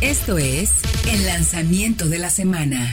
Esto 0.00 0.38
es 0.38 0.80
el 1.12 1.26
lanzamiento 1.26 2.08
de 2.08 2.20
la 2.20 2.30
semana. 2.30 2.88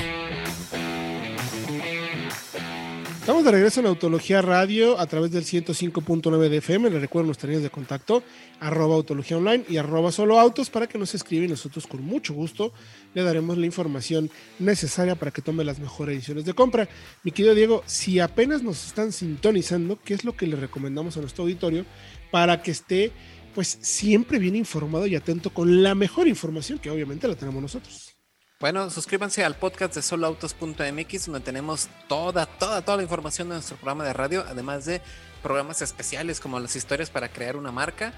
Estamos 3.20 3.43
de 3.43 3.51
regreso 3.51 3.79
en 3.79 3.85
Autología 3.85 4.42
Radio 4.42 4.99
a 4.99 5.05
través 5.05 5.29
del 5.29 5.44
105.9 5.44 6.49
de 6.49 6.57
FM. 6.57 6.89
Les 6.89 7.02
recuerdo 7.02 7.28
nuestras 7.28 7.49
líneas 7.49 7.62
de 7.62 7.70
contacto, 7.70 8.23
arroba 8.60 8.96
Autología 8.96 9.38
Online 9.38 9.65
y 9.70 9.78
arroba 9.78 10.12
Solo 10.12 10.39
Autos 10.39 10.71
para 10.71 10.88
que 10.88 10.97
nos 10.97 11.13
escriban. 11.13 11.52
Nosotros 11.52 11.86
con 11.86 12.04
mucho 12.04 12.33
gusto 12.33 12.73
le 13.13 13.22
daremos 13.22 13.56
la 13.60 13.67
información 13.67 14.31
necesaria 14.58 15.13
para 15.13 15.29
que 15.29 15.44
tome 15.44 15.63
las 15.63 15.78
mejores 15.78 16.16
decisiones 16.16 16.45
de 16.45 16.53
compra. 16.53 16.90
Mi 17.23 17.31
querido 17.31 17.53
Diego, 17.53 17.84
si 17.85 18.20
apenas 18.20 18.63
nos 18.63 18.84
están 18.84 19.12
sintonizando, 19.12 19.99
¿qué 20.03 20.16
es 20.16 20.23
lo 20.23 20.35
que 20.35 20.48
le 20.48 20.55
recomendamos 20.55 21.17
a 21.17 21.22
nuestro 21.22 21.44
auditorio 21.44 21.85
para 22.31 22.62
que 22.62 22.72
esté 22.72 23.12
pues 23.55 23.80
siempre 23.81 24.38
bien 24.38 24.55
informado 24.55 25.08
y 25.08 25.16
atento 25.16 25.49
con 25.49 25.81
la 25.81 25.95
mejor 25.95 26.27
información 26.27 26.77
que 26.77 26.91
obviamente 26.91 27.27
la 27.27 27.35
tenemos 27.35 27.62
nosotros? 27.62 28.13
Bueno, 28.59 28.90
suscríbanse 28.90 29.44
al 29.44 29.55
podcast 29.55 29.95
de 29.95 30.02
soloautos.mx 30.02 31.26
donde 31.26 31.40
tenemos 31.40 31.88
toda, 32.08 32.45
toda, 32.45 32.81
toda 32.84 32.98
la 32.98 33.04
información 33.04 33.48
de 33.50 33.55
nuestro 33.55 33.78
programa 33.78 34.04
de 34.04 34.14
radio, 34.14 34.45
además 34.48 34.86
de 34.86 35.02
programas 35.41 35.81
especiales 35.81 36.40
como 36.40 36.59
las 36.59 36.76
historias 36.76 37.09
para 37.09 37.30
crear 37.30 37.55
una 37.55 37.72
marca. 37.72 38.14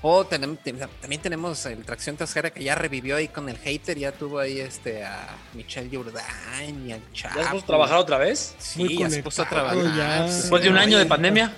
O 0.00 0.24
también 0.24 1.20
tenemos 1.20 1.66
el 1.66 1.84
Tracción 1.84 2.16
Trasera 2.16 2.50
que 2.50 2.62
ya 2.62 2.76
revivió 2.76 3.16
ahí 3.16 3.26
con 3.26 3.48
el 3.48 3.58
hater, 3.58 3.98
ya 3.98 4.12
tuvo 4.12 4.38
ahí 4.38 4.60
este 4.60 5.04
a 5.04 5.36
Michelle 5.54 5.90
Jourdain 5.94 6.86
y 6.86 6.92
al 6.92 7.12
Chapo. 7.12 7.40
¿Ya 7.40 7.44
se 7.46 7.50
puso 7.50 7.64
a 7.64 7.66
trabajar 7.66 7.98
otra 7.98 8.18
vez? 8.18 8.54
Sí, 8.58 8.96
ya 8.96 9.10
se 9.10 9.24
puso 9.24 9.42
a 9.42 9.48
trabajar. 9.48 10.28
Después 10.28 10.62
de 10.62 10.70
un 10.70 10.78
año 10.78 10.98
de 10.98 11.06
pandemia. 11.06 11.52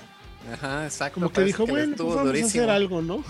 Ajá, 0.53 0.85
exacto. 0.85 1.15
Como 1.15 1.33
que 1.33 1.43
dijo, 1.43 1.67
bueno, 1.67 1.95
pues 1.97 2.15
vamos 2.15 2.41
a 2.41 2.45
hacer 2.45 2.71
algo, 2.71 3.03
¿no? 3.03 3.23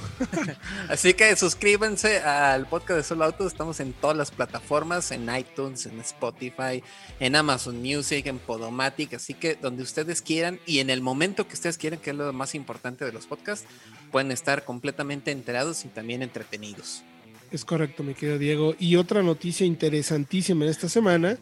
Así 0.89 1.15
que 1.15 1.35
suscríbanse 1.37 2.21
al 2.21 2.67
podcast 2.67 2.99
de 2.99 3.03
Solo 3.03 3.25
Autos. 3.25 3.49
Estamos 3.49 3.81
en 3.81 3.93
todas 3.93 4.17
las 4.17 4.31
plataformas, 4.31 5.11
en 5.11 5.29
iTunes, 5.35 5.87
en 5.87 5.99
Spotify, 6.01 6.83
en 7.19 7.37
Amazon 7.37 7.83
Music, 7.83 8.27
en 8.27 8.39
Podomatic. 8.39 9.15
Así 9.15 9.35
que 9.35 9.57
donde 9.57 9.83
ustedes 9.83 10.23
quieran 10.23 10.61
y 10.67 10.79
en 10.79 10.89
el 10.89 11.01
momento 11.01 11.49
que 11.49 11.55
ustedes 11.55 11.79
quieran, 11.79 11.99
que 11.99 12.11
es 12.11 12.17
lo 12.17 12.33
más 12.33 12.55
importante 12.55 13.05
de 13.05 13.13
los 13.13 13.27
podcasts, 13.27 13.67
pueden 14.13 14.31
estar 14.31 14.65
completamente 14.65 15.31
enterados 15.33 15.85
y 15.85 15.89
también 15.89 16.23
entretenidos. 16.23 17.03
Es 17.51 17.65
correcto, 17.65 18.05
mi 18.05 18.15
querido 18.15 18.39
Diego. 18.39 18.75
Y 18.79 18.97
otra 18.97 19.23
noticia 19.23 19.67
interesantísima 19.67 20.65
en 20.65 20.71
esta 20.71 20.89
semana 20.89 21.39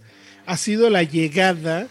ha 0.46 0.56
sido 0.56 0.88
la 0.88 1.02
llegada 1.02 1.88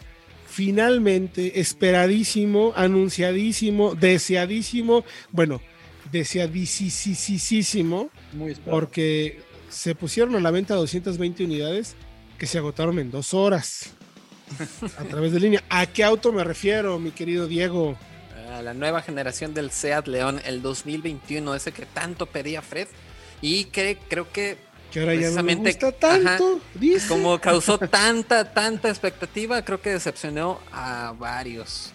finalmente, 0.57 1.59
esperadísimo, 1.59 2.73
anunciadísimo, 2.75 3.93
deseadísimo, 3.93 5.05
bueno, 5.31 5.61
deseadísimo, 6.11 8.09
porque 8.65 9.39
se 9.69 9.93
pusieron 9.93 10.35
a 10.35 10.39
la 10.39 10.49
venta 10.49 10.73
220 10.73 11.43
unidades 11.43 11.95
que 12.39 12.47
se 12.47 12.57
agotaron 12.57 12.97
en 12.97 13.11
dos 13.11 13.35
horas 13.35 13.91
a 14.97 15.03
través 15.03 15.31
de 15.31 15.41
línea. 15.41 15.63
¿A 15.69 15.85
qué 15.85 16.03
auto 16.03 16.31
me 16.31 16.43
refiero, 16.43 16.97
mi 16.97 17.11
querido 17.11 17.45
Diego? 17.45 17.95
A 18.51 18.63
la 18.63 18.73
nueva 18.73 19.03
generación 19.03 19.53
del 19.53 19.69
Seat 19.69 20.07
León, 20.07 20.41
el 20.43 20.63
2021, 20.63 21.53
ese 21.53 21.71
que 21.71 21.85
tanto 21.85 22.25
pedía 22.25 22.63
Fred. 22.63 22.87
Y 23.43 23.65
que 23.65 23.99
creo 24.09 24.31
que 24.31 24.57
que 24.91 24.99
ahora 24.99 25.15
ya 25.15 25.29
no 25.31 25.43
me 25.43 25.55
gusta 25.55 25.91
tanto. 25.91 26.59
Como 27.07 27.39
causó 27.39 27.77
tanta, 27.77 28.51
tanta 28.51 28.89
expectativa, 28.89 29.61
creo 29.63 29.81
que 29.81 29.91
decepcionó 29.91 30.59
a 30.71 31.13
varios. 31.17 31.93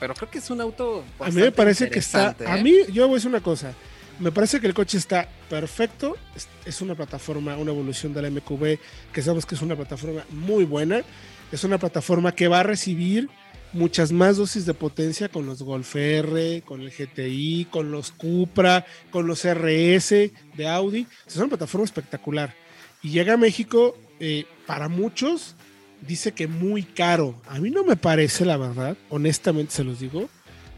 Pero 0.00 0.14
creo 0.14 0.30
que 0.30 0.38
es 0.38 0.50
un 0.50 0.60
auto. 0.60 1.04
A 1.20 1.30
mí 1.30 1.40
me 1.40 1.52
parece 1.52 1.88
que 1.88 2.00
está. 2.00 2.34
A 2.46 2.58
¿eh? 2.58 2.62
mí, 2.62 2.72
yo 2.92 3.06
voy 3.06 3.14
a 3.14 3.16
decir 3.16 3.28
una 3.28 3.40
cosa. 3.40 3.72
Me 4.18 4.32
parece 4.32 4.60
que 4.60 4.66
el 4.66 4.74
coche 4.74 4.98
está 4.98 5.28
perfecto. 5.48 6.16
Es, 6.64 6.80
una 6.80 6.94
plataforma, 6.94 7.56
una 7.56 7.70
evolución 7.70 8.12
de 8.12 8.22
la 8.22 8.30
MQB, 8.30 8.78
que 9.12 9.22
sabemos 9.22 9.46
que 9.46 9.54
es 9.54 9.62
una 9.62 9.76
plataforma 9.76 10.24
muy 10.30 10.64
buena. 10.64 11.02
Es 11.50 11.64
una 11.64 11.78
plataforma 11.78 12.32
que 12.32 12.48
va 12.48 12.60
a 12.60 12.62
recibir 12.62 13.28
muchas 13.72 14.12
más 14.12 14.36
dosis 14.36 14.66
de 14.66 14.74
potencia 14.74 15.28
con 15.28 15.46
los 15.46 15.62
Golf 15.62 15.96
R, 15.96 16.62
con 16.62 16.80
el 16.82 16.90
GTI, 16.90 17.66
con 17.70 17.90
los 17.90 18.12
Cupra, 18.12 18.86
con 19.10 19.26
los 19.26 19.44
RS 19.44 20.30
de 20.54 20.68
Audi. 20.68 21.06
Es 21.26 21.36
una 21.36 21.48
plataforma 21.48 21.84
espectacular. 21.84 22.54
Y 23.02 23.10
llega 23.10 23.34
a 23.34 23.36
México, 23.36 23.96
eh, 24.20 24.44
para 24.66 24.88
muchos, 24.88 25.56
dice 26.00 26.32
que 26.32 26.46
muy 26.46 26.82
caro. 26.82 27.40
A 27.46 27.58
mí 27.58 27.70
no 27.70 27.84
me 27.84 27.96
parece, 27.96 28.44
la 28.44 28.56
verdad, 28.56 28.96
honestamente 29.10 29.72
se 29.72 29.84
los 29.84 30.00
digo, 30.00 30.28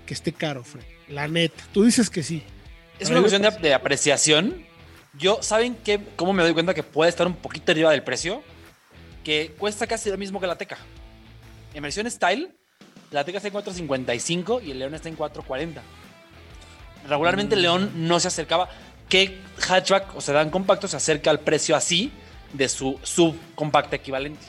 que 0.07 0.15
esté 0.15 0.33
caro, 0.33 0.65
Fred. 0.65 0.85
La 1.09 1.29
neta. 1.29 1.63
Tú 1.73 1.85
dices 1.85 2.09
que 2.09 2.23
sí. 2.23 2.43
Es 2.99 3.11
una 3.11 3.21
cuestión 3.21 3.43
de, 3.43 3.75
apreciación. 3.75 4.65
Yo, 5.19 5.39
¿saben 5.43 5.77
qué? 5.85 6.01
¿Cómo 6.17 6.33
me 6.33 6.43
doy 6.43 6.55
cuenta 6.55 6.75
que 6.75 6.83
puede 6.83 7.11
estar 7.11 7.27
un 7.27 7.35
poquito 7.35 7.73
arriba 7.73 7.91
del 7.91 8.03
precio? 8.03 8.43
Que 9.23 9.53
cuesta 9.59 9.87
casi 9.87 10.11
lo 10.11 10.19
mismo 10.19 10.41
que 10.41 10.47
la 10.47 10.57
Teca. 10.57 10.79
En 11.75 11.83
versión 11.83 12.11
Style, 12.11 12.55
la 13.15 13.25
Teca 13.25 13.39
está 13.39 13.47
en 13.49 13.55
4.55 13.55 14.61
y 14.65 14.73
el 14.73 14.81
León 14.81 14.93
está 14.93 15.09
en 15.09 15.17
4.40. 15.17 15.81
Regularmente 17.09 17.55
el 17.55 17.61
mm. 17.61 17.63
León 17.63 17.93
no 17.95 18.19
se 18.19 18.27
acercaba. 18.27 18.69
¿Qué 19.09 19.39
hatchback 19.61 20.17
o 20.17 20.21
sedán 20.21 20.51
compacto 20.51 20.89
se 20.89 20.97
acerca 20.97 21.31
al 21.31 21.39
precio 21.39 21.77
así 21.77 22.11
de 22.53 22.69
su 22.69 22.99
subcompacta 23.05 23.95
equivalente? 23.95 24.41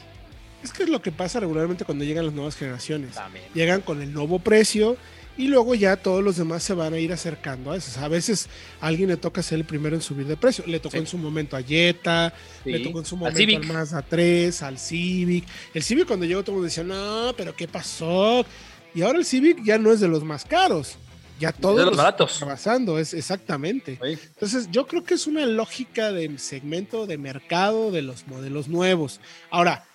Es 0.63 0.73
que 0.73 0.81
es 0.81 0.89
lo 0.89 0.99
que 0.99 1.11
pasa 1.11 1.39
regularmente 1.39 1.85
cuando 1.85 2.05
llegan 2.05 2.25
las 2.25 2.33
nuevas 2.33 2.55
generaciones. 2.55 3.15
Llegan 3.53 3.81
con 3.81 4.01
el 4.01 4.11
nuevo 4.11 4.39
precio 4.39 4.97
y 5.37 5.47
luego 5.47 5.75
ya 5.75 5.97
todos 5.97 6.23
los 6.23 6.37
demás 6.37 6.63
se 6.63 6.73
van 6.73 6.93
a 6.93 6.99
ir 6.99 7.11
acercando 7.11 7.71
a 7.71 7.77
eso. 7.77 7.99
a 7.99 8.07
veces 8.07 8.47
a 8.79 8.87
alguien 8.87 9.09
le 9.09 9.17
toca 9.17 9.43
ser 9.43 9.59
el 9.59 9.65
primero 9.65 9.95
en 9.95 10.01
subir 10.01 10.25
de 10.27 10.37
precio. 10.37 10.63
Le 10.67 10.79
tocó 10.79 10.97
en 10.97 11.07
su 11.07 11.17
momento 11.17 11.57
a 11.57 11.61
Jetta, 11.61 12.33
le 12.63 12.79
tocó 12.79 12.99
en 12.99 13.05
su 13.05 13.17
momento 13.17 13.57
al, 13.57 13.65
Mazda 13.65 14.01
3, 14.01 14.61
al 14.61 14.79
Civic. 14.79 15.45
El 15.73 15.83
Civic 15.83 16.07
cuando 16.07 16.25
llegó 16.25 16.41
todo 16.41 16.51
el 16.51 16.55
mundo 16.55 16.65
decía, 16.65 16.83
no, 16.83 17.33
pero 17.35 17.55
¿qué 17.55 17.67
pasó? 17.67 18.45
Y 18.93 19.01
ahora 19.01 19.19
el 19.19 19.25
Civic 19.25 19.61
ya 19.63 19.77
no 19.77 19.91
es 19.91 19.99
de 19.99 20.07
los 20.07 20.23
más 20.23 20.45
caros. 20.45 20.97
Ya 21.37 21.51
todos 21.51 21.79
de 21.79 21.85
los 21.85 21.97
baratos. 21.97 22.39
Pasando, 22.39 22.97
es 22.97 23.13
exactamente. 23.13 23.99
Entonces, 24.01 24.69
yo 24.71 24.87
creo 24.87 25.03
que 25.03 25.15
es 25.15 25.27
una 25.27 25.45
lógica 25.45 26.13
de 26.13 26.37
segmento 26.37 27.07
de 27.07 27.17
mercado 27.17 27.91
de 27.91 28.01
los 28.01 28.25
modelos 28.27 28.69
nuevos. 28.69 29.19
Ahora, 29.49 29.85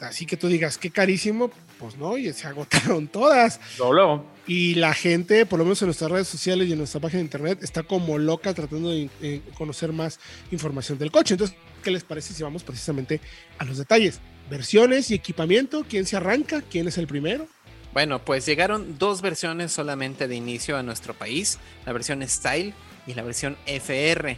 así 0.00 0.26
que 0.26 0.36
tú 0.36 0.48
digas, 0.48 0.76
qué 0.76 0.90
carísimo, 0.90 1.50
pues 1.80 1.96
no, 1.96 2.18
y 2.18 2.32
se 2.32 2.46
agotaron 2.46 3.08
todas. 3.12 3.58
luego. 3.78 4.24
Y 4.46 4.74
la 4.74 4.92
gente, 4.92 5.46
por 5.46 5.58
lo 5.58 5.64
menos 5.64 5.80
en 5.80 5.86
nuestras 5.86 6.10
redes 6.10 6.28
sociales 6.28 6.68
y 6.68 6.72
en 6.72 6.78
nuestra 6.78 7.00
página 7.00 7.18
de 7.18 7.24
internet, 7.24 7.58
está 7.62 7.82
como 7.82 8.18
loca 8.18 8.52
tratando 8.52 8.90
de 8.90 9.08
eh, 9.22 9.40
conocer 9.56 9.92
más 9.92 10.20
información 10.52 10.98
del 10.98 11.10
coche. 11.10 11.34
Entonces, 11.34 11.56
¿qué 11.82 11.90
les 11.90 12.04
parece 12.04 12.34
si 12.34 12.42
vamos 12.42 12.62
precisamente 12.62 13.20
a 13.58 13.64
los 13.64 13.78
detalles? 13.78 14.20
Versiones 14.50 15.10
y 15.10 15.14
equipamiento, 15.14 15.84
¿quién 15.88 16.04
se 16.04 16.16
arranca? 16.16 16.62
¿Quién 16.62 16.86
es 16.88 16.98
el 16.98 17.06
primero? 17.06 17.46
Bueno, 17.92 18.24
pues 18.24 18.44
llegaron 18.46 18.98
dos 18.98 19.22
versiones 19.22 19.72
solamente 19.72 20.28
de 20.28 20.36
inicio 20.36 20.76
a 20.76 20.82
nuestro 20.82 21.14
país, 21.14 21.58
la 21.86 21.92
versión 21.92 22.26
Style 22.28 22.74
y 23.06 23.14
la 23.14 23.22
versión 23.22 23.56
FR. 23.66 24.36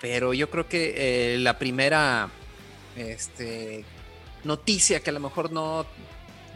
Pero 0.00 0.34
yo 0.34 0.50
creo 0.50 0.68
que 0.68 1.34
eh, 1.34 1.38
la 1.38 1.58
primera 1.58 2.28
este, 2.96 3.84
noticia 4.44 5.00
que 5.00 5.10
a 5.10 5.12
lo 5.12 5.20
mejor 5.20 5.52
no 5.52 5.86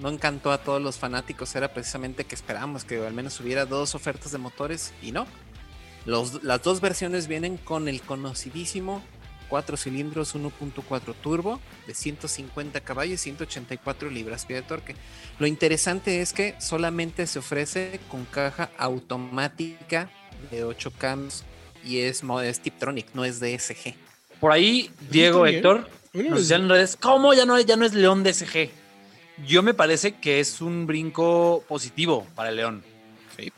no 0.00 0.09
encantó 0.09 0.53
a 0.53 0.59
todos 0.59 0.81
los 0.83 0.99
fanáticos 0.99 1.55
era 1.55 1.72
precisamente 1.72 2.25
que 2.25 2.34
esperábamos 2.34 2.84
que 2.84 3.05
al 3.05 3.15
menos 3.15 3.38
hubiera 3.41 3.66
dos 3.66 3.94
ofertas 3.94 4.33
de 4.33 4.38
motores 4.38 4.93
y 5.03 5.12
no. 5.12 5.27
las 6.06 6.62
dos 6.62 6.81
versiones 6.81 7.27
vienen 7.27 7.56
con 7.56 7.88
el 7.88 8.00
conocidísimo 8.00 9.03
4 9.50 9.77
cilindros 9.77 10.34
1.4 10.34 11.15
turbo 11.21 11.60
de 11.87 11.93
150 11.94 12.81
caballos 12.81 13.15
y 13.15 13.25
184 13.25 14.09
libras-pie 14.09 14.56
de 14.56 14.62
torque. 14.62 14.94
Lo 15.39 15.47
interesante 15.47 16.22
es 16.22 16.33
que 16.33 16.55
solamente 16.60 17.27
se 17.27 17.41
ofrece 17.41 18.00
con 18.09 18.25
caja 18.25 18.71
automática 18.78 20.09
de 20.50 20.65
8 20.65 20.93
cambios 20.97 21.44
y 21.84 21.99
es, 21.99 22.22
es 22.44 22.60
Tiptronic, 22.60 23.09
no 23.15 23.25
es 23.25 23.41
DSG. 23.41 23.94
Por 24.39 24.53
ahí, 24.53 24.91
Diego, 25.10 25.47
Héctor, 25.47 25.89
nos 26.15 26.51
en 26.51 26.69
redes, 26.69 26.97
¿cómo 26.97 27.34
ya 27.34 27.45
no, 27.45 27.60
ya 27.60 27.77
no 27.77 27.84
es 27.84 27.92
León 27.92 28.22
DSG? 28.22 28.71
Yo 29.47 29.63
me 29.63 29.75
parece 29.75 30.16
que 30.16 30.41
es 30.41 30.60
un 30.60 30.87
brinco 30.87 31.65
positivo 31.69 32.27
para 32.34 32.51
el 32.51 32.57
León. 32.57 32.84
Sí. 33.37 33.53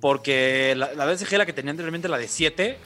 Porque 0.00 0.74
la, 0.76 0.92
la 0.94 1.06
la 1.06 1.46
que 1.46 1.52
tenía 1.52 1.70
anteriormente, 1.70 2.08
la 2.08 2.18
de 2.18 2.28
7, 2.28 2.78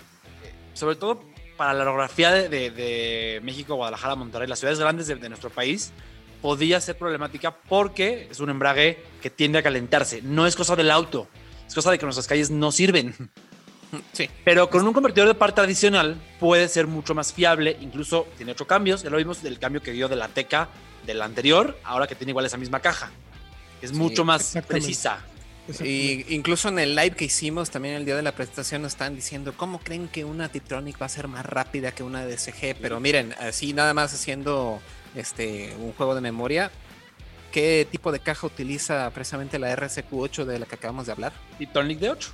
sobre 0.74 0.96
todo 0.96 1.22
para 1.60 1.74
la 1.74 1.82
orografía 1.82 2.32
de, 2.32 3.40
México, 3.42 3.74
Guadalajara, 3.74 4.14
Monterrey, 4.14 4.48
las 4.48 4.60
ciudades 4.60 4.78
grandes 4.78 5.08
de, 5.08 5.28
nuestro 5.28 5.50
país, 5.50 5.92
podía 6.40 6.80
ser 6.80 6.96
problemática 6.96 7.54
porque 7.54 8.28
es 8.30 8.40
un 8.40 8.48
embrague 8.48 9.04
que 9.20 9.28
tiende 9.28 9.58
a 9.58 9.62
calentarse. 9.62 10.22
No 10.22 10.46
es 10.46 10.56
cosa 10.56 10.74
del 10.74 10.90
auto, 10.90 11.28
es 11.68 11.74
cosa 11.74 11.90
de 11.90 11.98
que 11.98 12.06
nuestras 12.06 12.26
calles 12.26 12.50
no 12.50 12.72
sirven. 12.72 13.14
Sí. 14.12 14.30
Pero 14.44 14.70
con 14.70 14.86
un 14.86 14.92
convertidor 14.92 15.26
de 15.26 15.34
par 15.34 15.52
tradicional 15.52 16.14
puede 16.38 16.68
ser 16.68 16.86
mucho 16.86 17.12
más 17.12 17.32
fiable, 17.32 17.76
incluso 17.80 18.28
tiene 18.36 18.52
ocho 18.52 18.64
cambios, 18.64 19.02
ya 19.02 19.10
lo 19.10 19.16
vimos 19.16 19.42
del 19.42 19.58
cambio 19.58 19.82
que 19.82 19.90
dio 19.90 20.06
de 20.06 20.14
la 20.14 20.28
Teca 20.28 20.68
del 21.06 21.22
anterior, 21.22 21.78
ahora 21.84 22.06
que 22.06 22.14
tiene 22.14 22.30
igual 22.30 22.46
esa 22.46 22.56
misma 22.56 22.80
caja. 22.80 23.10
Es 23.82 23.92
mucho 23.92 24.24
más 24.24 24.58
precisa. 24.66 25.24
Y 25.82 26.34
incluso 26.34 26.68
en 26.68 26.78
el 26.78 26.96
live 26.96 27.12
que 27.12 27.26
hicimos 27.26 27.70
también 27.70 27.94
el 27.94 28.04
día 28.04 28.16
de 28.16 28.22
la 28.22 28.32
presentación 28.32 28.82
nos 28.82 28.92
están 28.92 29.14
diciendo 29.14 29.54
cómo 29.56 29.78
creen 29.78 30.08
que 30.08 30.24
una 30.24 30.48
Tiptronic 30.48 31.00
va 31.00 31.06
a 31.06 31.08
ser 31.08 31.28
más 31.28 31.46
rápida 31.46 31.92
que 31.92 32.02
una 32.02 32.26
DSG, 32.26 32.76
pero 32.80 32.98
miren, 32.98 33.34
así 33.38 33.72
nada 33.72 33.94
más 33.94 34.12
haciendo 34.12 34.80
este 35.14 35.74
un 35.78 35.92
juego 35.92 36.14
de 36.14 36.20
memoria, 36.22 36.70
¿qué 37.52 37.86
tipo 37.88 38.10
de 38.10 38.18
caja 38.18 38.46
utiliza 38.46 39.10
precisamente 39.10 39.58
la 39.58 39.74
RSQ8 39.76 40.44
de 40.44 40.58
la 40.58 40.66
que 40.66 40.74
acabamos 40.74 41.06
de 41.06 41.12
hablar? 41.12 41.32
Tiptronic 41.58 42.00
de 42.00 42.10
8 42.10 42.30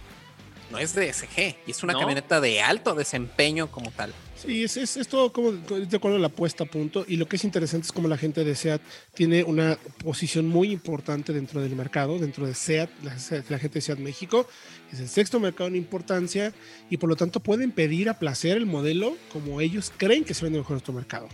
no 0.71 0.79
es 0.79 0.95
DSG, 0.95 1.57
y 1.67 1.71
es 1.71 1.83
una 1.83 1.95
camioneta 1.95 2.41
de 2.41 2.61
alto 2.61 2.95
desempeño 2.95 3.71
como 3.71 3.91
tal. 3.91 4.13
Sí, 4.37 4.65
es, 4.65 4.77
es, 4.77 5.09
todo 5.09 5.33
como 5.33 5.53
de 5.53 5.97
acuerdo 5.97 6.19
a 6.19 6.21
la 6.21 6.29
puesta 6.29 6.65
a 6.65 6.67
punto. 6.67 7.07
Y 7.09 7.17
lo 7.17 7.27
que 7.27 7.37
es 7.37 7.45
interesante 7.45 7.87
es 7.87 7.93
como 7.93 8.07
la 8.07 8.19
gente 8.19 8.45
de 8.45 8.55
SEAT 8.55 8.83
tiene 9.15 9.43
una 9.43 9.79
posición 10.05 10.47
muy 10.47 10.71
importante 10.71 11.33
dentro 11.33 11.63
del 11.63 11.75
mercado, 11.75 12.19
dentro 12.19 12.47
de 12.47 12.55
SEAT, 12.55 12.91
la, 13.03 13.59
gente 13.59 13.79
de 13.79 13.81
SEAT 13.81 13.99
México. 13.99 14.47
Es 14.93 15.01
el 15.01 15.09
sexto 15.09 15.41
mercado 15.41 15.69
en 15.69 15.77
importancia 15.77 16.53
y 16.91 16.99
por 16.99 17.09
lo 17.09 17.17
tanto 17.17 17.41
pueden 17.41 17.73
pedir 17.73 18.11
a 18.11 18.19
placer 18.19 18.59
el 18.59 18.67
modelo 18.67 19.17
como 19.33 19.63
ellos 19.63 19.91
creen 19.97 20.25
que 20.25 20.35
se 20.35 20.45
vende 20.45 20.59
mejor 20.59 20.73
en 20.73 20.75
nuestro 20.75 20.95
mercado. 20.95 21.29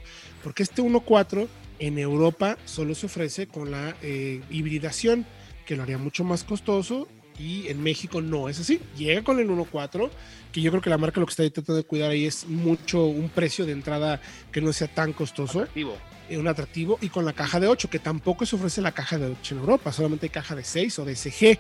Porque 0.45 0.63
este 0.63 0.81
1.4 0.81 1.49
en 1.81 1.99
Europa 1.99 2.57
solo 2.67 2.95
se 2.95 3.07
ofrece 3.07 3.49
con 3.49 3.73
la 3.73 3.97
eh, 4.03 4.41
hibridación, 4.49 5.27
que 5.67 5.75
lo 5.75 5.83
haría 5.83 5.99
mucho 5.99 6.23
más 6.23 6.45
costoso 6.45 7.09
y 7.39 7.69
en 7.69 7.83
México 7.83 8.21
no 8.21 8.49
es 8.49 8.61
así. 8.61 8.81
Llega 8.97 9.23
con 9.23 9.39
el 9.39 9.49
1.4, 9.49 10.11
que 10.53 10.61
yo 10.61 10.71
creo 10.71 10.83
que 10.83 10.91
la 10.91 10.99
marca 10.99 11.21
lo 11.21 11.27
que 11.27 11.31
está 11.31 11.49
tratando 11.51 11.77
de 11.77 11.85
cuidar 11.85 12.11
ahí 12.11 12.27
es 12.27 12.47
mucho 12.47 13.07
un 13.07 13.29
precio 13.29 13.67
de 13.67 13.73
entrada 13.73 14.21
que 14.51 14.61
no 14.61 14.73
sea 14.73 14.89
tan 14.89 15.13
costoso. 15.13 15.61
Atractivo. 15.61 15.97
Eh, 16.29 16.39
un 16.39 16.49
atractivo 16.49 16.99
y 17.01 17.09
con 17.09 17.25
la 17.25 17.33
caja 17.33 17.61
de 17.61 17.67
8, 17.67 17.91
que 17.91 17.99
tampoco 17.99 18.47
se 18.47 18.57
ofrece 18.57 18.81
la 18.81 18.93
caja 18.93 19.19
de 19.19 19.27
8 19.27 19.55
en 19.55 19.61
Europa, 19.61 19.93
solamente 19.93 20.27
hay 20.27 20.31
caja 20.31 20.55
de 20.55 20.65
6 20.65 20.99
o 21.01 21.05
de 21.05 21.17
SG. 21.17 21.59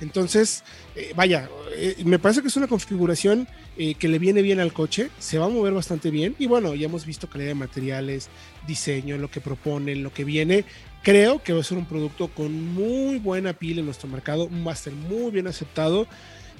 Entonces, 0.00 0.62
eh, 0.94 1.12
vaya, 1.16 1.48
eh, 1.74 1.96
me 2.04 2.18
parece 2.18 2.42
que 2.42 2.48
es 2.48 2.56
una 2.56 2.68
configuración 2.68 3.48
que 3.76 4.08
le 4.08 4.18
viene 4.18 4.40
bien 4.40 4.58
al 4.58 4.72
coche, 4.72 5.10
se 5.18 5.36
va 5.36 5.44
a 5.44 5.48
mover 5.50 5.74
bastante 5.74 6.10
bien 6.10 6.34
y 6.38 6.46
bueno, 6.46 6.74
ya 6.74 6.86
hemos 6.86 7.04
visto 7.04 7.28
calidad 7.28 7.48
de 7.48 7.56
materiales, 7.56 8.30
diseño, 8.66 9.18
lo 9.18 9.30
que 9.30 9.42
proponen, 9.42 10.02
lo 10.02 10.14
que 10.14 10.24
viene. 10.24 10.64
Creo 11.02 11.42
que 11.42 11.52
va 11.52 11.60
a 11.60 11.62
ser 11.62 11.76
un 11.76 11.84
producto 11.84 12.28
con 12.28 12.74
muy 12.74 13.18
buena 13.18 13.52
pila 13.52 13.80
en 13.80 13.84
nuestro 13.84 14.08
mercado, 14.08 14.48
va 14.66 14.72
a 14.72 14.76
ser 14.76 14.94
muy 14.94 15.30
bien 15.30 15.46
aceptado 15.46 16.08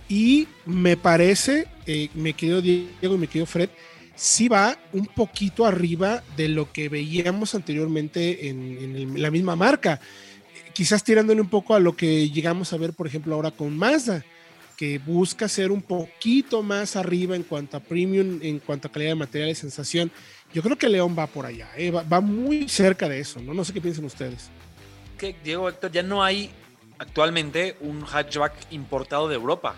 y 0.08 0.46
me 0.64 0.96
parece, 0.96 1.66
eh, 1.86 2.08
me 2.14 2.32
quedo 2.34 2.62
Diego 2.62 3.14
y 3.14 3.18
me 3.18 3.26
quedo 3.26 3.46
Fred, 3.46 3.70
sí 4.14 4.48
va 4.48 4.78
un 4.92 5.06
poquito 5.06 5.66
arriba 5.66 6.22
de 6.36 6.48
lo 6.48 6.72
que 6.72 6.88
veíamos 6.88 7.54
anteriormente 7.54 8.48
en, 8.48 9.20
la 9.20 9.30
misma 9.30 9.56
marca. 9.56 10.00
Quizás 10.76 11.02
tirándole 11.02 11.40
un 11.40 11.48
poco 11.48 11.74
a 11.74 11.80
lo 11.80 11.96
que 11.96 12.28
llegamos 12.28 12.70
a 12.74 12.76
ver, 12.76 12.92
por 12.92 13.06
ejemplo, 13.06 13.34
ahora 13.34 13.50
con 13.50 13.74
Mazda, 13.74 14.22
que 14.76 14.98
busca 14.98 15.48
ser 15.48 15.72
un 15.72 15.80
poquito 15.80 16.62
más 16.62 16.96
arriba 16.96 17.34
en 17.34 17.44
cuanto 17.44 17.78
a 17.78 17.80
premium, 17.80 18.40
en 18.42 18.58
cuanto 18.58 18.86
a 18.86 18.92
calidad 18.92 19.12
de 19.12 19.14
material 19.14 19.48
y 19.48 19.54
sensación. 19.54 20.12
Yo 20.52 20.62
creo 20.62 20.76
que 20.76 20.90
León 20.90 21.16
va 21.18 21.28
por 21.28 21.46
allá, 21.46 21.70
eh, 21.78 21.90
va, 21.90 22.20
muy 22.20 22.68
cerca 22.68 23.08
de 23.08 23.20
eso, 23.20 23.40
¿no? 23.40 23.54
No 23.54 23.64
sé 23.64 23.72
qué 23.72 23.80
piensan 23.80 24.04
ustedes. 24.04 24.50
Que 25.16 25.34
Diego 25.42 25.66
Héctor, 25.66 25.92
ya 25.92 26.02
no 26.02 26.22
hay 26.22 26.50
actualmente 26.98 27.78
un 27.80 28.04
hatchback 28.04 28.52
importado 28.70 29.30
de 29.30 29.34
Europa 29.36 29.76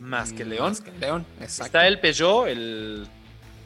más 0.00 0.32
que 0.32 0.44
León. 0.44 0.76
León, 0.98 1.26
Está 1.40 1.86
el 1.86 2.00
Peugeot, 2.00 2.48
el 2.48 3.06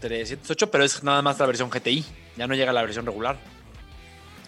308, 0.00 0.70
pero 0.70 0.84
es 0.84 1.02
nada 1.02 1.22
más 1.22 1.38
la 1.38 1.46
versión 1.46 1.70
GTI. 1.70 2.04
Ya 2.36 2.46
no 2.46 2.54
llega 2.54 2.72
a 2.72 2.74
la 2.74 2.82
versión 2.82 3.06
regular. 3.06 3.38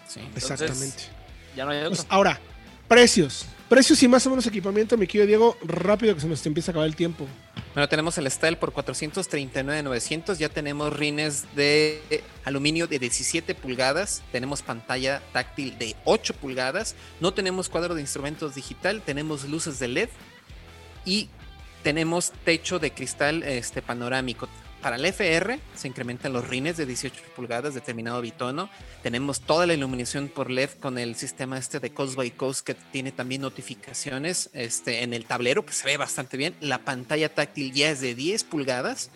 Sí, 0.06 0.20
exactamente. 0.36 1.23
Ya 1.56 1.64
no 1.64 1.70
hay 1.70 1.86
pues 1.86 2.06
ahora, 2.08 2.40
precios. 2.88 3.46
Precios 3.68 4.02
y 4.02 4.08
más 4.08 4.26
o 4.26 4.30
menos 4.30 4.46
equipamiento, 4.46 4.96
mi 4.96 5.06
querido 5.06 5.26
Diego, 5.26 5.56
rápido 5.64 6.14
que 6.14 6.20
se 6.20 6.28
nos 6.28 6.44
empieza 6.44 6.70
a 6.70 6.72
acabar 6.72 6.86
el 6.86 6.94
tiempo. 6.94 7.26
Bueno, 7.72 7.88
tenemos 7.88 8.16
el 8.18 8.30
Style 8.30 8.56
por 8.56 8.72
439,900. 8.72 10.38
Ya 10.38 10.48
tenemos 10.48 10.92
rines 10.92 11.46
de 11.56 12.22
aluminio 12.44 12.86
de 12.86 13.00
17 13.00 13.54
pulgadas. 13.56 14.22
Tenemos 14.30 14.62
pantalla 14.62 15.22
táctil 15.32 15.76
de 15.78 15.96
8 16.04 16.34
pulgadas. 16.34 16.94
No 17.20 17.34
tenemos 17.34 17.68
cuadro 17.68 17.96
de 17.96 18.02
instrumentos 18.02 18.54
digital. 18.54 19.02
Tenemos 19.02 19.48
luces 19.48 19.80
de 19.80 19.88
LED. 19.88 20.08
Y 21.04 21.30
tenemos 21.82 22.32
techo 22.44 22.78
de 22.78 22.92
cristal 22.92 23.42
este, 23.42 23.82
panorámico. 23.82 24.48
Para 24.84 24.96
el 24.96 25.04
FR 25.06 25.58
se 25.74 25.88
incrementan 25.88 26.34
los 26.34 26.46
rines 26.46 26.76
de 26.76 26.84
18 26.84 27.18
pulgadas, 27.34 27.72
determinado 27.72 28.20
bitono. 28.20 28.68
Tenemos 29.02 29.40
toda 29.40 29.66
la 29.66 29.72
iluminación 29.72 30.28
por 30.28 30.50
LED 30.50 30.68
con 30.78 30.98
el 30.98 31.14
sistema 31.14 31.56
este 31.56 31.80
de 31.80 31.94
Coast 31.94 32.16
by 32.16 32.30
Coast 32.32 32.66
que 32.66 32.74
tiene 32.74 33.10
también 33.10 33.40
notificaciones 33.40 34.50
este, 34.52 35.02
en 35.02 35.14
el 35.14 35.24
tablero, 35.24 35.64
que 35.64 35.72
se 35.72 35.86
ve 35.86 35.96
bastante 35.96 36.36
bien. 36.36 36.54
La 36.60 36.84
pantalla 36.84 37.34
táctil 37.34 37.72
ya 37.72 37.88
es 37.88 38.02
de 38.02 38.14
10 38.14 38.44
pulgadas 38.44 39.08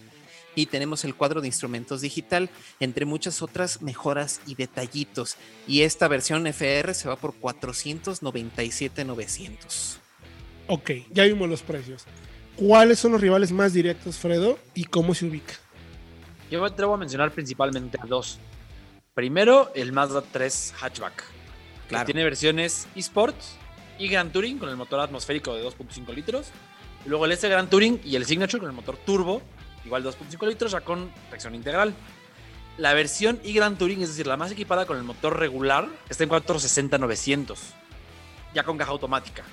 y 0.55 0.65
tenemos 0.65 1.05
el 1.05 1.15
cuadro 1.15 1.43
de 1.43 1.49
instrumentos 1.49 2.01
digital, 2.01 2.49
entre 2.81 3.05
muchas 3.05 3.43
otras 3.43 3.83
mejoras 3.83 4.41
y 4.47 4.55
detallitos. 4.55 5.37
Y 5.67 5.83
esta 5.83 6.09
versión 6.09 6.47
FR 6.47 6.95
se 6.95 7.11
va 7.11 7.17
por 7.17 7.35
497,900. 7.35 10.01
Ok, 10.69 10.93
ya 11.11 11.25
vimos 11.25 11.47
los 11.47 11.61
precios. 11.61 12.07
¿Cuáles 12.59 12.99
son 12.99 13.13
los 13.13 13.21
rivales 13.21 13.53
más 13.53 13.73
directos, 13.73 14.17
Fredo, 14.17 14.59
y 14.75 14.83
cómo 14.83 15.15
se 15.15 15.27
ubica? 15.27 15.55
Yo 16.51 16.61
me 16.61 16.67
atrevo 16.67 16.95
a 16.95 16.97
mencionar 16.97 17.31
principalmente 17.31 17.97
dos. 18.09 18.41
Primero, 19.15 19.71
el 19.77 19.93
Mazda 19.93 20.23
3 20.23 20.75
Hatchback, 20.81 21.23
que 21.89 22.05
tiene 22.05 22.25
versiones 22.25 22.89
eSport 22.97 23.37
y 23.97 24.09
Grand 24.09 24.33
Touring 24.33 24.59
con 24.59 24.69
el 24.71 24.77
motor 24.77 24.99
atmosférico 24.99 25.55
de 25.55 25.65
2.5 25.65 26.13
litros. 26.13 26.49
Y 27.07 27.09
luego 27.09 27.27
el 27.27 27.33
S 27.33 27.49
Grand 27.49 27.71
Touring 27.71 28.01
y 28.05 28.17
el 28.17 28.27
Signature 28.27 28.59
con 28.59 28.69
el 28.69 28.75
motor 28.75 28.97
turbo, 28.97 29.41
igual 29.85 30.03
2.5 30.03 30.49
litros, 30.49 30.73
ya 30.73 30.81
con 30.81 31.13
tracción 31.29 31.55
integral. 31.55 31.95
La 32.77 32.93
versión 32.93 33.39
y 33.45 33.53
Grand 33.53 33.79
Touring, 33.79 34.03
es 34.03 34.09
decir, 34.09 34.27
la 34.27 34.37
más 34.37 34.51
equipada 34.51 34.85
con 34.85 34.97
el 34.97 35.05
motor 35.05 35.39
regular, 35.39 35.89
está 36.09 36.25
en 36.25 36.31
460-900, 36.31 37.57
ya 38.53 38.65
con 38.65 38.77
caja 38.77 38.91
automática. 38.91 39.45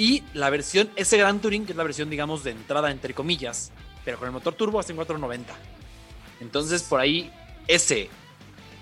Y 0.00 0.22
la 0.32 0.48
versión 0.48 0.88
S 0.96 1.14
Gran 1.14 1.40
Touring, 1.40 1.66
que 1.66 1.72
es 1.72 1.76
la 1.76 1.84
versión, 1.84 2.08
digamos, 2.08 2.42
de 2.42 2.52
entrada, 2.52 2.90
entre 2.90 3.12
comillas, 3.12 3.70
pero 4.02 4.18
con 4.18 4.28
el 4.28 4.32
motor 4.32 4.54
turbo 4.54 4.80
hasta 4.80 4.92
en 4.92 4.96
490. 4.96 5.54
Entonces, 6.40 6.82
por 6.84 7.00
ahí, 7.00 7.30
S, 7.68 8.08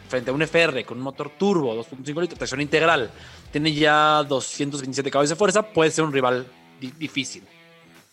frente 0.09 0.31
a 0.31 0.33
un 0.33 0.43
FR 0.43 0.85
con 0.85 0.99
un 0.99 1.03
motor 1.03 1.33
turbo, 1.37 1.75
2.5 1.75 2.21
litros, 2.21 2.39
tracción 2.39 2.61
integral, 2.61 3.11
tiene 3.51 3.73
ya 3.73 4.23
227 4.29 5.11
caballos 5.11 5.31
de 5.31 5.35
fuerza, 5.35 5.65
puede 5.65 5.91
ser 5.91 6.05
un 6.05 6.13
rival 6.13 6.47
difícil. 6.79 7.43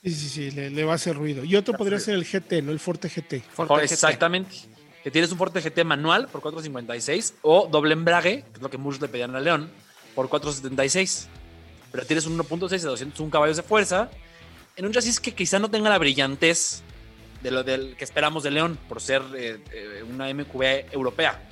Sí, 0.04 0.10
sí, 0.10 0.28
sí, 0.28 0.50
le, 0.50 0.84
va 0.84 0.94
a 0.94 0.96
hacer 0.96 1.16
ruido. 1.16 1.44
Y 1.44 1.56
otro 1.56 1.78
podría 1.78 2.00
ser 2.00 2.16
el 2.16 2.26
GT, 2.26 2.64
¿no? 2.64 2.72
El 2.72 2.80
Forte 2.80 3.08
GT. 3.08 3.44
Exactamente. 3.84 4.56
Que 5.04 5.12
tienes 5.12 5.32
un 5.32 5.38
Forte 5.38 5.62
GT 5.62 5.84
manual 5.84 6.28
por 6.28 6.42
456 6.42 7.36
o 7.44 7.68
doble 7.72 7.94
embrague, 7.94 8.46
que 8.46 8.56
es 8.56 8.62
lo 8.64 8.72
que 8.72 8.80
muchos 8.80 9.00
le 9.00 9.10
pedían 9.10 9.36
a 9.36 9.40
León, 9.40 9.70
por 10.16 10.28
476 10.28 11.30
pero 11.96 12.06
tienes 12.06 12.26
un 12.26 12.38
1.6 12.38 12.70
de 12.70 12.88
201 12.90 13.32
caballos 13.32 13.56
de 13.56 13.64
fuerza 13.64 14.10
en 14.76 14.86
un 14.86 14.92
chasis 14.92 15.22
que 15.22 15.34
quizá 15.34 15.60
no 15.60 15.72
tenga 15.72 15.90
la 15.90 15.98
brillantez 15.98 16.82
de 17.42 17.52
lo 17.52 17.64
del 17.64 17.96
que 17.96 18.04
esperamos 18.04 18.44
de 18.44 18.52
León 18.52 18.78
por 18.90 19.02
ser 19.02 19.22
eh, 19.34 19.62
eh, 19.72 20.04
una 20.04 20.28
MQB 20.34 20.92
europea, 20.94 21.48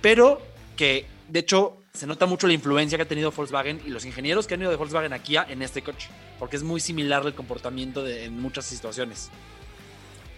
pero 0.00 0.42
que 0.76 1.06
de 1.28 1.38
hecho 1.38 1.76
se 1.94 2.08
nota 2.08 2.26
mucho 2.26 2.48
la 2.48 2.54
influencia 2.54 2.98
que 2.98 3.02
ha 3.02 3.08
tenido 3.08 3.30
Volkswagen 3.30 3.80
y 3.86 3.90
los 3.90 4.04
ingenieros 4.04 4.48
que 4.48 4.54
han 4.54 4.62
ido 4.62 4.70
de 4.70 4.76
Volkswagen 4.76 5.12
aquí 5.12 5.36
en 5.36 5.62
este 5.62 5.82
coche, 5.82 6.08
porque 6.40 6.56
es 6.56 6.64
muy 6.64 6.80
similar 6.80 7.24
el 7.24 7.34
comportamiento 7.34 8.04
en 8.08 8.40
muchas 8.40 8.64
situaciones. 8.64 9.30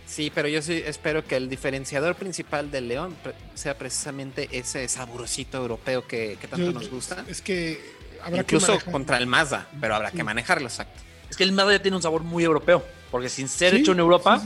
Sí, 0.06 0.30
pero 0.34 0.48
yo 0.48 0.60
sí 0.60 0.82
espero 0.84 1.24
que 1.24 1.36
el 1.36 1.48
diferenciador 1.48 2.14
principal 2.14 2.70
del 2.70 2.88
León 2.88 3.16
sea 3.54 3.78
precisamente 3.78 4.50
ese 4.52 4.86
saborosito 4.86 5.56
europeo 5.56 6.06
que, 6.06 6.36
tanto 6.50 6.72
nos 6.72 6.90
gusta. 6.90 7.24
Es 7.26 7.40
que 7.40 8.03
Incluso 8.32 8.78
contra 8.90 9.18
el 9.18 9.26
Mazda, 9.26 9.68
pero 9.80 9.94
habrá 9.94 10.10
que 10.10 10.24
manejarlo, 10.24 10.66
exacto. 10.66 11.00
Es 11.28 11.36
que 11.36 11.44
el 11.44 11.52
Mazda 11.52 11.72
ya 11.72 11.82
tiene 11.82 11.96
un 11.96 12.02
sabor 12.02 12.22
muy 12.22 12.44
europeo, 12.44 12.84
porque 13.10 13.28
sin 13.28 13.48
ser 13.48 13.74
hecho 13.74 13.92
en 13.92 13.98
Europa, 13.98 14.42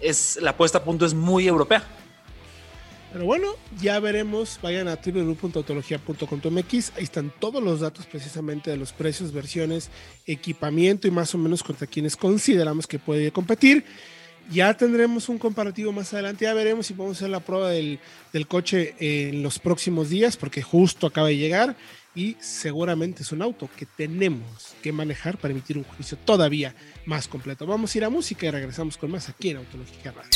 es 0.00 0.38
la 0.40 0.56
puesta 0.56 0.78
a 0.78 0.84
punto 0.84 1.04
es 1.06 1.14
muy 1.14 1.46
europea. 1.46 1.84
Pero 3.12 3.24
bueno, 3.24 3.54
ya 3.80 3.98
veremos. 4.00 4.58
Vayan 4.62 4.88
a 4.88 4.96
www.autologia.com.mx. 4.96 6.92
Ahí 6.96 7.04
están 7.04 7.32
todos 7.38 7.62
los 7.62 7.80
datos 7.80 8.06
precisamente 8.06 8.70
de 8.70 8.76
los 8.76 8.92
precios, 8.92 9.32
versiones, 9.32 9.90
equipamiento 10.26 11.08
y 11.08 11.10
más 11.10 11.34
o 11.34 11.38
menos 11.38 11.62
contra 11.62 11.86
quienes 11.86 12.16
consideramos 12.16 12.86
que 12.86 12.98
puede 12.98 13.32
competir. 13.32 13.84
Ya 14.50 14.74
tendremos 14.74 15.28
un 15.28 15.38
comparativo 15.38 15.90
más 15.92 16.12
adelante. 16.12 16.44
Ya 16.44 16.52
veremos 16.54 16.86
si 16.86 16.94
podemos 16.94 17.16
hacer 17.16 17.30
la 17.30 17.40
prueba 17.40 17.70
del, 17.70 17.98
del 18.32 18.46
coche 18.46 18.94
en 18.98 19.42
los 19.42 19.58
próximos 19.58 20.10
días, 20.10 20.36
porque 20.36 20.62
justo 20.62 21.06
acaba 21.06 21.28
de 21.28 21.36
llegar 21.38 21.76
y 22.14 22.36
seguramente 22.40 23.22
es 23.22 23.32
un 23.32 23.42
auto 23.42 23.68
que 23.76 23.86
tenemos 23.86 24.74
que 24.82 24.92
manejar 24.92 25.38
para 25.38 25.52
emitir 25.52 25.78
un 25.78 25.84
juicio 25.84 26.18
todavía 26.18 26.74
más 27.06 27.28
completo. 27.28 27.66
Vamos 27.66 27.94
a 27.94 27.98
ir 27.98 28.04
a 28.04 28.10
música 28.10 28.46
y 28.46 28.50
regresamos 28.50 28.96
con 28.96 29.10
más 29.10 29.28
aquí 29.28 29.50
en 29.50 29.58
Autológica 29.58 30.12
Radio. 30.12 30.30